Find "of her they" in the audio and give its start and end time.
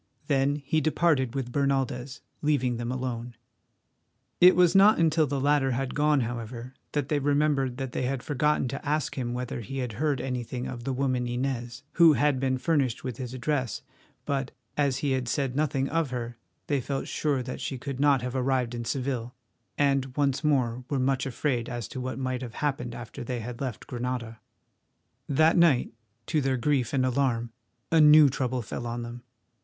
15.89-16.81